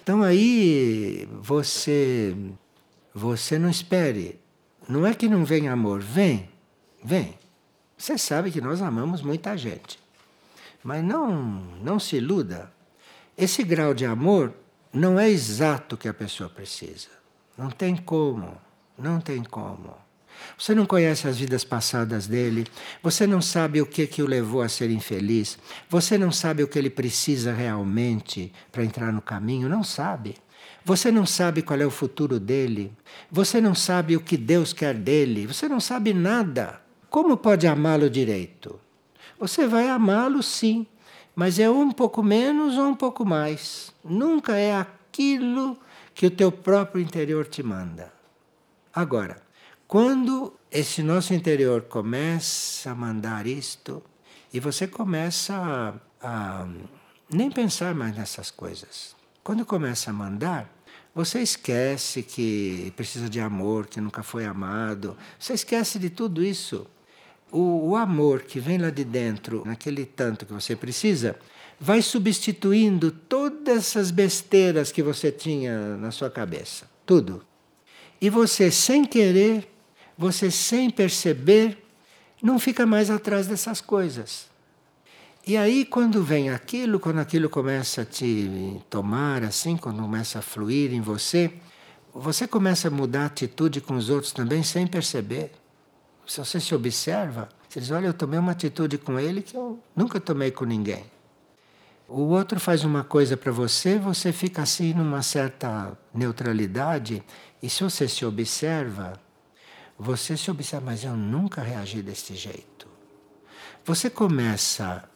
[0.02, 2.34] Então aí você
[3.14, 4.40] você não espere.
[4.88, 6.48] Não é que não vem amor, vem,
[7.04, 7.34] vem.
[7.96, 9.98] Você sabe que nós amamos muita gente.
[10.82, 11.30] Mas não,
[11.82, 12.72] não se iluda.
[13.38, 14.52] Esse grau de amor
[14.92, 17.06] não é exato que a pessoa precisa.
[17.56, 18.58] Não tem como,
[18.98, 19.94] não tem como.
[20.58, 22.66] Você não conhece as vidas passadas dele,
[23.00, 25.56] você não sabe o que, que o levou a ser infeliz,
[25.88, 30.34] você não sabe o que ele precisa realmente para entrar no caminho, não sabe.
[30.84, 32.92] Você não sabe qual é o futuro dele,
[33.30, 36.80] você não sabe o que Deus quer dele, você não sabe nada.
[37.08, 38.80] Como pode amá-lo direito?
[39.38, 40.86] Você vai amá-lo sim,
[41.38, 43.92] mas é um pouco menos ou um pouco mais.
[44.02, 45.78] Nunca é aquilo
[46.12, 48.12] que o teu próprio interior te manda.
[48.92, 49.40] Agora,
[49.86, 54.02] quando esse nosso interior começa a mandar isto,
[54.52, 55.54] e você começa
[56.20, 56.66] a, a
[57.32, 59.14] nem pensar mais nessas coisas.
[59.44, 60.68] Quando começa a mandar,
[61.14, 65.16] você esquece que precisa de amor, que nunca foi amado.
[65.38, 66.84] Você esquece de tudo isso.
[67.50, 71.36] O, o, amor que vem lá de dentro, naquele tanto que você precisa,
[71.80, 76.88] vai substituindo todas essas besteiras que você tinha na sua cabeça.
[77.06, 77.42] Tudo.
[78.20, 79.66] E você, sem querer,
[80.16, 81.78] você sem perceber
[82.42, 84.46] não fica mais atrás dessas coisas.
[85.46, 90.42] E aí, quando vem aquilo, quando aquilo começa a te tomar assim, quando começa a
[90.42, 91.52] fluir em você,
[92.12, 95.52] você começa a mudar a atitude com os outros também sem perceber.
[96.28, 99.82] Se você se observa, você diz: Olha, eu tomei uma atitude com ele que eu
[99.96, 101.06] nunca tomei com ninguém.
[102.06, 107.22] O outro faz uma coisa para você, você fica assim numa certa neutralidade,
[107.62, 109.18] e se você se observa,
[109.98, 112.86] você se observa, mas eu nunca reagi desse jeito.
[113.84, 115.08] Você começa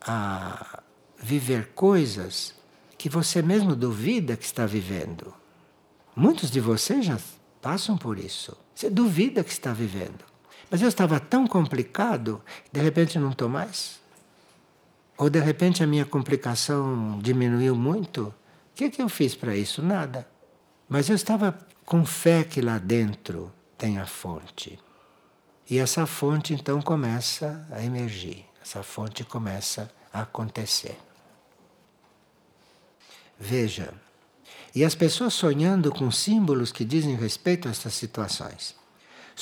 [0.00, 0.82] a
[1.18, 2.54] viver coisas
[2.98, 5.32] que você mesmo duvida que está vivendo.
[6.14, 7.18] Muitos de vocês já
[7.62, 8.56] passam por isso.
[8.74, 10.29] Você duvida que está vivendo.
[10.70, 12.40] Mas eu estava tão complicado,
[12.72, 13.98] de repente não estou mais.
[15.18, 18.28] Ou de repente a minha complicação diminuiu muito.
[18.28, 18.34] O
[18.74, 19.82] que, é que eu fiz para isso?
[19.82, 20.26] Nada.
[20.88, 24.78] Mas eu estava com fé que lá dentro tem a fonte.
[25.68, 30.98] E essa fonte então começa a emergir, essa fonte começa a acontecer.
[33.38, 33.94] Veja,
[34.74, 38.79] e as pessoas sonhando com símbolos que dizem respeito a essas situações.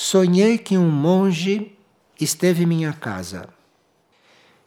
[0.00, 1.76] Sonhei que um monge
[2.20, 3.48] esteve em minha casa.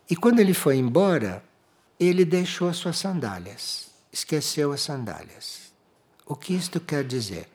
[0.10, 1.42] E quando ele foi embora,
[1.98, 5.72] ele deixou as suas sandálias, esqueceu as sandálias.
[6.26, 7.48] O que isto quer dizer?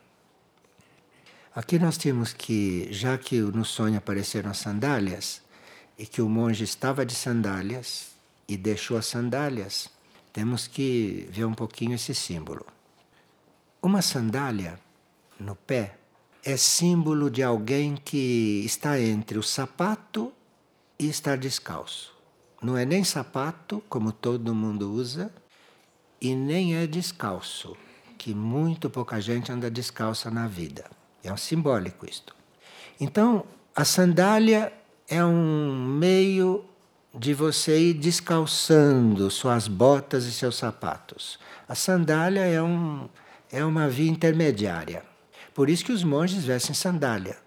[1.55, 5.43] Aqui nós temos que, já que no sonho apareceram as sandálias,
[5.99, 8.07] e que o monge estava de sandálias
[8.49, 9.91] e deixou as sandálias,
[10.33, 12.65] temos que ver um pouquinho esse símbolo.
[13.83, 14.81] Uma sandália
[15.39, 15.99] no pé
[16.47, 20.33] é símbolo de alguém que está entre o sapato
[20.97, 22.15] e estar descalço.
[22.63, 25.35] Não é nem sapato, como todo mundo usa,
[26.21, 27.77] e nem é descalço,
[28.17, 30.85] que muito pouca gente anda descalça na vida.
[31.25, 32.33] É um simbólico isto.
[33.01, 34.73] Então, a sandália
[35.09, 36.65] é um meio
[37.13, 41.41] de você ir descalçando suas botas e seus sapatos.
[41.69, 43.09] A sandália é, um,
[43.51, 45.16] é uma via intermediária.
[45.57, 47.39] Por isso que os monges vestem sandália.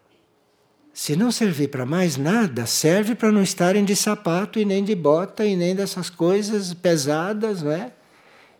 [0.91, 4.95] Se não servir para mais nada, serve para não estarem de sapato e nem de
[4.95, 7.91] bota e nem dessas coisas pesadas, não é?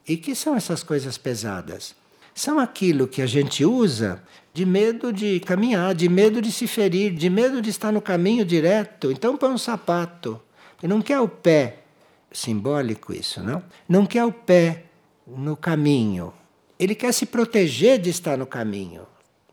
[0.08, 1.96] E que são essas coisas pesadas?
[2.36, 4.22] São aquilo que a gente usa
[4.54, 8.46] de medo de caminhar, de medo de se ferir, de medo de estar no caminho
[8.46, 9.12] direto.
[9.12, 10.40] Então põe um sapato.
[10.84, 11.80] E não quer o pé,
[12.32, 13.64] simbólico isso, não?
[13.88, 14.84] Não quer o pé
[15.26, 16.32] no caminho.
[16.78, 19.08] Ele quer se proteger de estar no caminho.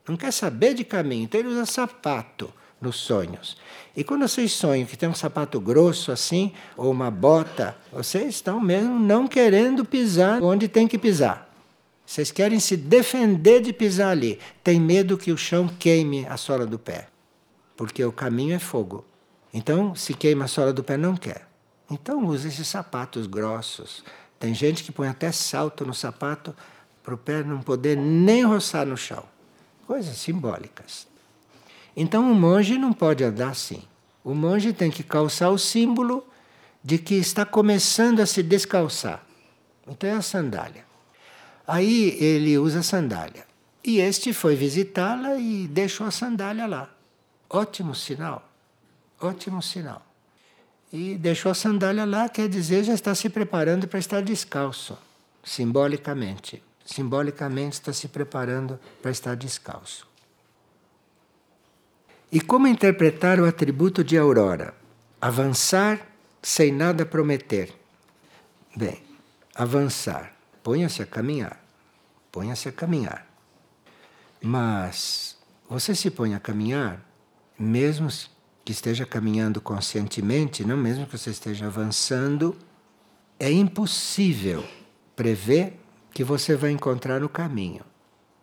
[0.08, 1.24] Não quer saber de caminho.
[1.24, 3.56] Então ele usa sapato nos sonhos.
[3.96, 8.60] E quando vocês sonham que tem um sapato grosso assim, ou uma bota, vocês estão
[8.60, 11.46] mesmo não querendo pisar onde tem que pisar.
[12.04, 14.38] Vocês querem se defender de pisar ali.
[14.62, 17.08] Tem medo que o chão queime a sola do pé.
[17.76, 19.04] Porque o caminho é fogo.
[19.52, 21.48] Então, se queima a sola do pé, não quer.
[21.90, 24.04] Então, use esses sapatos grossos.
[24.38, 26.54] Tem gente que põe até salto no sapato
[27.02, 29.24] para o pé não poder nem roçar no chão.
[29.86, 31.06] Coisas simbólicas.
[31.96, 33.82] Então o monge não pode andar assim.
[34.24, 36.26] O monge tem que calçar o símbolo
[36.82, 39.24] de que está começando a se descalçar.
[39.86, 40.84] Então é a sandália.
[41.66, 43.46] Aí ele usa a sandália.
[43.84, 46.90] E este foi visitá-la e deixou a sandália lá.
[47.48, 48.48] Ótimo sinal.
[49.20, 50.04] Ótimo sinal.
[50.92, 54.98] E deixou a sandália lá, quer dizer, já está se preparando para estar descalço,
[55.44, 56.62] simbolicamente.
[56.86, 60.08] Simbolicamente está se preparando para estar descalço.
[62.30, 64.72] E como interpretar o atributo de aurora?
[65.20, 66.06] Avançar
[66.40, 67.74] sem nada prometer.
[68.76, 69.02] Bem,
[69.52, 70.32] avançar.
[70.62, 71.60] Ponha-se a caminhar.
[72.30, 73.26] Ponha-se a caminhar.
[74.40, 75.36] Mas
[75.68, 77.04] você se põe a caminhar,
[77.58, 78.08] mesmo
[78.64, 82.56] que esteja caminhando conscientemente, não mesmo que você esteja avançando,
[83.40, 84.64] é impossível
[85.16, 85.80] prever
[86.16, 87.82] que você vai encontrar no caminho.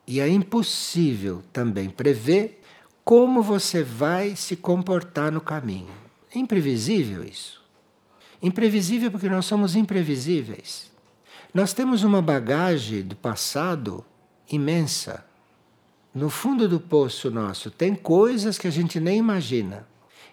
[0.05, 2.61] E é impossível também prever
[3.03, 5.89] como você vai se comportar no caminho.
[6.35, 7.63] É imprevisível isso.
[8.43, 10.91] Imprevisível porque nós somos imprevisíveis.
[11.51, 14.05] Nós temos uma bagagem do passado
[14.47, 15.25] imensa.
[16.13, 19.87] No fundo do poço nosso tem coisas que a gente nem imagina.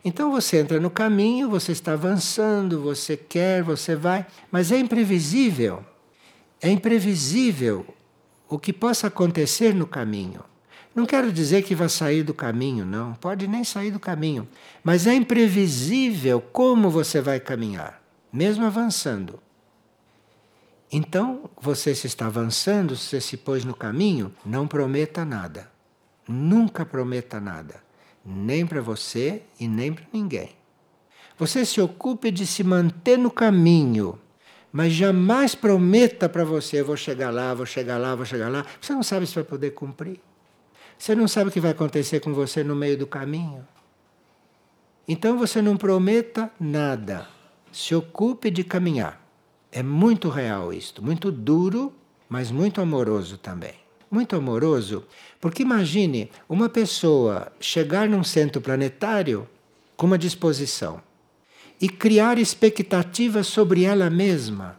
[0.04, 5.82] Então você entra no caminho, você está avançando, você quer, você vai, mas é imprevisível.
[6.60, 7.86] É imprevisível
[8.48, 10.44] o que possa acontecer no caminho.
[10.94, 13.14] Não quero dizer que vai sair do caminho, não.
[13.14, 14.46] Pode nem sair do caminho.
[14.82, 19.40] Mas é imprevisível como você vai caminhar, mesmo avançando.
[20.92, 25.70] Então, você se está avançando, você se pôs no caminho, não prometa nada.
[26.26, 27.80] Nunca prometa nada.
[28.26, 30.50] Nem para você e nem para ninguém.
[31.38, 34.18] Você se ocupe de se manter no caminho,
[34.72, 38.64] mas jamais prometa para você: vou chegar lá, vou chegar lá, vou chegar lá.
[38.80, 40.20] Você não sabe se vai poder cumprir.
[40.96, 43.66] Você não sabe o que vai acontecer com você no meio do caminho.
[45.08, 47.26] Então você não prometa nada.
[47.72, 49.20] Se ocupe de caminhar.
[49.72, 51.92] É muito real isto, muito duro,
[52.28, 53.74] mas muito amoroso também.
[54.10, 55.06] Muito amoroso,
[55.40, 59.48] porque imagine uma pessoa chegar num centro planetário
[59.96, 61.00] com uma disposição
[61.80, 64.78] e criar expectativas sobre ela mesma.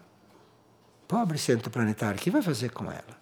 [1.07, 3.19] Pobre centro planetário, o que vai fazer com ela?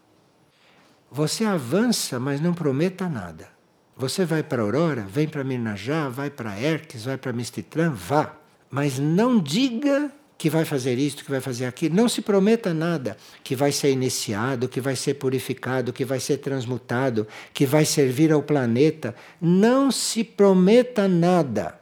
[1.12, 3.48] Você avança, mas não prometa nada.
[3.96, 8.36] Você vai para Aurora, vem para Mirnajá, vai para Erques, vai para Mistitlan, vá.
[8.70, 11.96] Mas não diga que vai fazer isto, que vai fazer aquilo.
[11.96, 16.38] Não se prometa nada que vai ser iniciado, que vai ser purificado, que vai ser
[16.38, 19.16] transmutado, que vai servir ao planeta.
[19.42, 21.79] Não se prometa nada.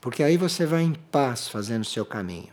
[0.00, 2.52] Porque aí você vai em paz fazendo o seu caminho.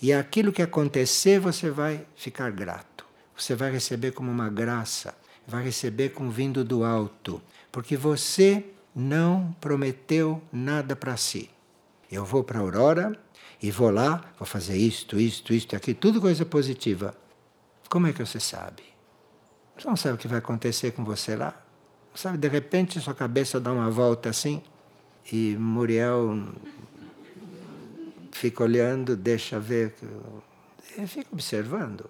[0.00, 3.04] E aquilo que acontecer, você vai ficar grato.
[3.36, 5.14] Você vai receber como uma graça
[5.48, 7.40] vai receber com vindo do alto,
[7.72, 11.48] porque você não prometeu nada para si.
[12.12, 13.18] Eu vou para a Aurora
[13.62, 17.14] e vou lá, vou fazer isto, isto, isto, aqui, tudo coisa positiva.
[17.88, 18.82] Como é que você sabe?
[19.76, 21.58] Você não sabe o que vai acontecer com você lá?
[22.14, 24.62] Sabe, de repente sua cabeça dá uma volta assim
[25.32, 26.46] e Muriel
[28.38, 29.94] fica olhando, deixa ver.
[31.06, 32.08] Fica observando.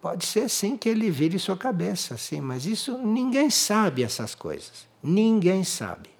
[0.00, 4.86] Pode ser sim que ele vire sua cabeça, sim, mas isso ninguém sabe essas coisas.
[5.02, 6.10] Ninguém sabe.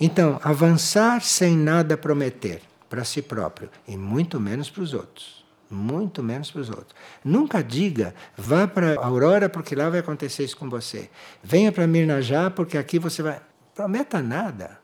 [0.00, 2.60] Então, avançar sem nada prometer
[2.90, 5.44] para si próprio e muito menos para os outros.
[5.70, 6.94] Muito menos para os outros.
[7.24, 11.08] Nunca diga, vá para Aurora porque lá vai acontecer isso com você.
[11.42, 13.40] Venha para Mirnajá porque aqui você vai.
[13.74, 14.81] Prometa nada.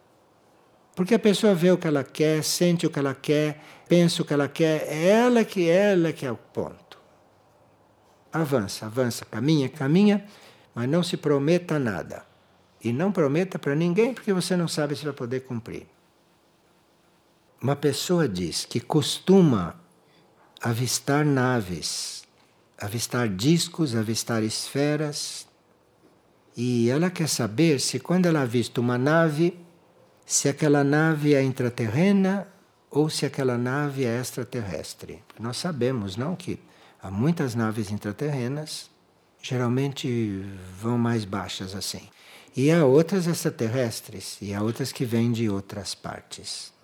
[0.99, 4.24] Porque a pessoa vê o que ela quer, sente o que ela quer, pensa o
[4.24, 6.88] que ela quer, é ela que é ela que é o ponto
[8.32, 10.24] avança, avança, caminha, caminha,
[10.74, 12.24] mas não se prometa nada.
[12.82, 15.86] E não prometa para ninguém porque você não sabe se vai poder cumprir.
[17.61, 19.74] Uma pessoa diz que costuma
[20.61, 22.22] avistar naves,
[22.78, 25.49] avistar discos, avistar esferas.
[26.57, 29.59] E ela quer saber se quando ela avista uma nave,
[30.29, 32.47] se aquela nave é intraterrena
[32.91, 35.24] ou se aquela nave é extraterrestre.
[35.41, 36.61] Nós sabemos, não, que
[37.03, 38.91] há muitas naves intraterrenas,
[39.41, 40.45] geralmente
[40.79, 42.11] vão mais baixas assim.
[42.55, 46.74] E há outras extraterrestres, e há outras que vêm de outras partes.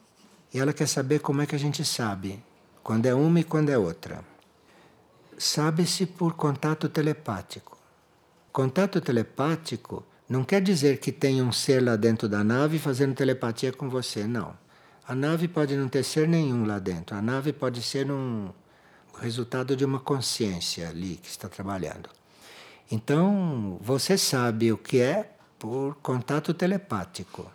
[0.53, 2.43] E ela quer saber como é que a gente sabe
[2.83, 4.25] quando é uma e quando é outra.
[5.37, 7.77] Sabe-se por contato telepático.
[8.51, 13.73] Contato telepático não quer dizer que tem um ser lá dentro da nave fazendo telepatia
[13.73, 14.57] com você, não.
[15.07, 17.15] A nave pode não ter ser nenhum lá dentro.
[17.15, 18.49] A nave pode ser um
[19.21, 22.09] resultado de uma consciência ali que está trabalhando.
[22.91, 27.51] Então, você sabe o que é por contato telepático.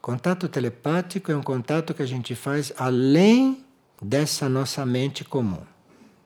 [0.00, 3.64] Contato telepático é um contato que a gente faz além
[4.02, 5.62] dessa nossa mente comum.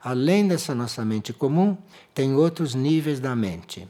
[0.00, 1.76] Além dessa nossa mente comum,
[2.14, 3.86] tem outros níveis da mente.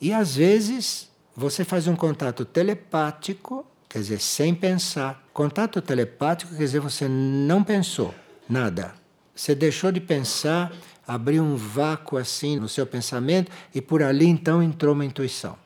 [0.00, 5.26] E às vezes você faz um contato telepático, quer dizer, sem pensar.
[5.32, 8.14] Contato telepático quer dizer você não pensou
[8.48, 8.94] nada.
[9.34, 10.72] Você deixou de pensar,
[11.06, 15.56] abriu um vácuo assim no seu pensamento e por ali então entrou uma intuição.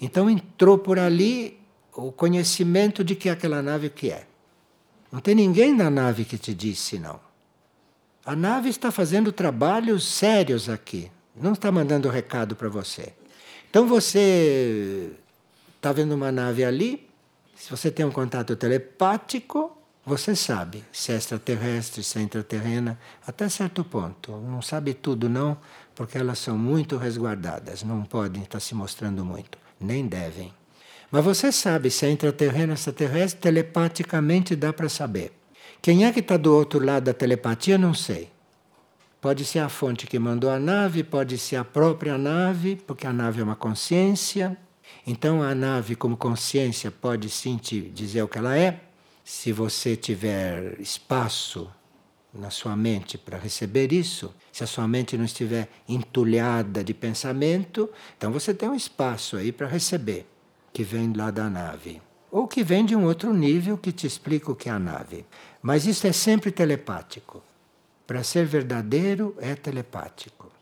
[0.00, 1.60] Então entrou por ali
[1.92, 4.26] o conhecimento de que aquela nave que é.
[5.12, 7.20] Não tem ninguém na nave que te disse não.
[8.26, 11.10] A nave está fazendo trabalhos sérios aqui.
[11.36, 13.12] Não está mandando recado para você.
[13.74, 15.10] Então você
[15.74, 17.08] está vendo uma nave ali.
[17.56, 22.96] Se você tem um contato telepático, você sabe se é extraterrestre, se é intraterrena,
[23.26, 24.30] até certo ponto.
[24.30, 25.58] Não sabe tudo, não,
[25.92, 27.82] porque elas são muito resguardadas.
[27.82, 30.54] Não podem estar se mostrando muito, nem devem.
[31.10, 35.32] Mas você sabe se é intraterreno ou extraterrestre, telepaticamente dá para saber.
[35.82, 38.33] Quem é que está do outro lado da telepatia, não sei.
[39.24, 43.12] Pode ser a fonte que mandou a nave, pode ser a própria nave, porque a
[43.12, 44.54] nave é uma consciência.
[45.06, 48.82] Então a nave, como consciência, pode sim te dizer o que ela é.
[49.24, 51.70] Se você tiver espaço
[52.34, 57.88] na sua mente para receber isso, se a sua mente não estiver entulhada de pensamento,
[58.18, 60.26] então você tem um espaço aí para receber
[60.70, 62.02] que vem lá da nave.
[62.30, 65.24] Ou que vem de um outro nível que te explica o que é a nave.
[65.62, 67.42] Mas isso é sempre telepático.
[68.06, 70.52] Para ser verdadeiro, é telepático.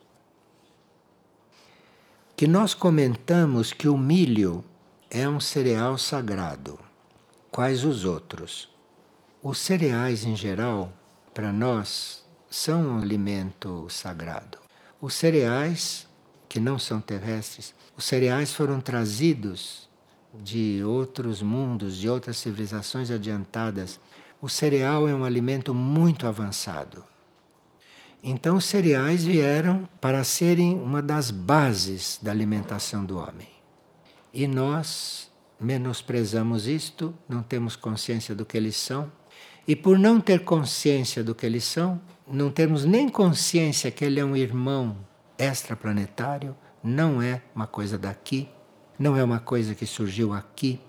[2.37, 4.65] Que nós comentamos que o milho
[5.11, 6.79] é um cereal sagrado.
[7.51, 8.71] Quais os outros?
[9.43, 10.93] Os cereais, em geral,
[11.35, 14.59] para nós, são um alimento sagrado.
[15.01, 16.07] Os cereais,
[16.49, 19.89] que não são terrestres, os cereais foram trazidos
[20.33, 23.99] de outros mundos, de outras civilizações adiantadas,
[24.41, 27.05] o cereal é um alimento muito avançado.
[28.23, 33.49] Então, os cereais vieram para serem uma das bases da alimentação do homem.
[34.33, 35.29] E nós
[35.61, 39.11] menosprezamos isto, não temos consciência do que eles são.
[39.67, 44.21] E por não ter consciência do que eles são, não temos nem consciência que ele
[44.21, 44.97] é um irmão
[45.37, 48.49] extraplanetário, não é uma coisa daqui,
[48.99, 50.81] não é uma coisa que surgiu aqui.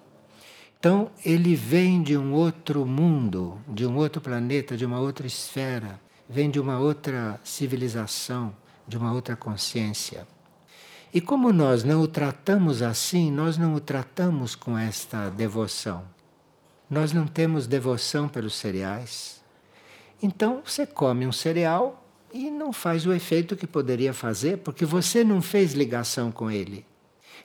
[0.79, 5.99] Então, ele vem de um outro mundo, de um outro planeta, de uma outra esfera,
[6.29, 8.55] vem de uma outra civilização,
[8.87, 10.27] de uma outra consciência.
[11.13, 16.03] E como nós não o tratamos assim, nós não o tratamos com esta devoção.
[16.89, 19.41] Nós não temos devoção pelos cereais.
[20.21, 22.03] Então, você come um cereal
[22.33, 26.85] e não faz o efeito que poderia fazer, porque você não fez ligação com ele.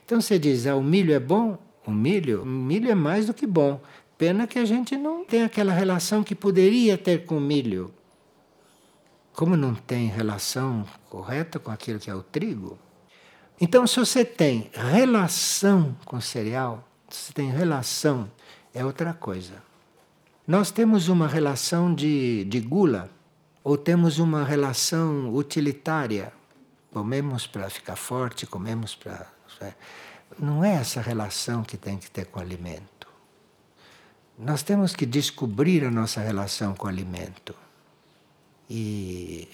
[0.03, 1.55] Então você diz, ah, o milho é bom?
[1.85, 3.79] O milho, o milho é mais do que bom.
[4.17, 7.93] Pena que a gente não tem aquela relação que poderia ter com o milho.
[9.39, 12.77] Como não tem relação correta com aquilo que é o trigo.
[13.61, 18.29] Então, se você tem relação com cereal, se tem relação,
[18.73, 19.63] é outra coisa.
[20.45, 23.09] Nós temos uma relação de, de gula,
[23.63, 26.33] ou temos uma relação utilitária.
[26.91, 29.25] Comemos para ficar forte, comemos para
[29.61, 29.73] é.
[30.37, 33.07] Não é essa relação que tem que ter com o alimento.
[34.37, 37.55] Nós temos que descobrir a nossa relação com o alimento.
[38.69, 39.47] E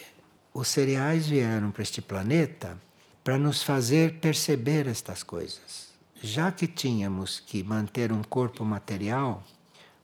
[0.54, 2.78] os cereais vieram para este planeta
[3.24, 5.94] para nos fazer perceber estas coisas.
[6.22, 9.44] Já que tínhamos que manter um corpo material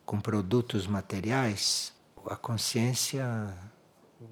[0.06, 1.94] com produtos materiais,
[2.26, 3.54] a consciência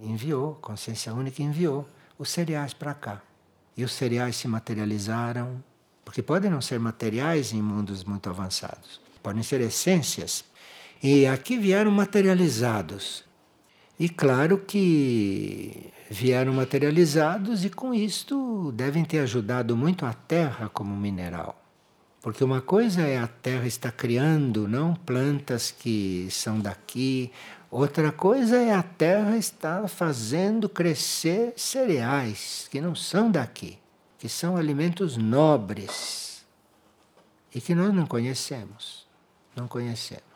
[0.01, 3.21] enviou, a consciência única enviou os cereais para cá.
[3.75, 5.63] E os cereais se materializaram
[6.09, 10.43] Porque podem não ser materiais em mundos muito avançados, podem ser essências.
[11.03, 13.23] E aqui vieram materializados.
[13.99, 20.95] E claro que vieram materializados e com isto devem ter ajudado muito a Terra como
[20.95, 21.61] mineral.
[22.21, 27.29] Porque uma coisa é a Terra estar criando, não plantas que são daqui,
[27.69, 33.77] outra coisa é a Terra estar fazendo crescer cereais que não são daqui,
[34.17, 36.45] que são alimentos nobres
[37.53, 39.05] e que nós não conhecemos.
[39.55, 40.28] Não conhecemos.